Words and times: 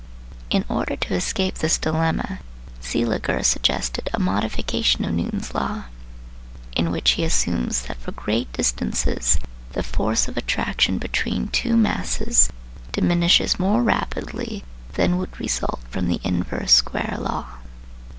In 0.49 0.65
order 0.67 0.95
to 0.95 1.13
escape 1.13 1.59
this 1.59 1.77
dilemma, 1.77 2.39
Seeliger 2.81 3.43
suggested 3.45 4.09
a 4.15 4.19
modification 4.19 5.05
of 5.05 5.13
Newton's 5.13 5.53
law, 5.53 5.83
in 6.75 6.89
which 6.89 7.11
he 7.11 7.23
assumes 7.23 7.83
that 7.83 7.97
for 7.99 8.11
great 8.11 8.51
distances 8.51 9.37
the 9.73 9.83
force 9.83 10.27
of 10.27 10.37
attraction 10.37 10.97
between 10.97 11.49
two 11.49 11.77
masses 11.77 12.49
diminishes 12.91 13.59
more 13.59 13.83
rapidly 13.83 14.63
than 14.93 15.19
would 15.19 15.39
result 15.39 15.81
from 15.91 16.07
the 16.07 16.19
inverse 16.23 16.71
square 16.73 17.17
law. 17.19 17.57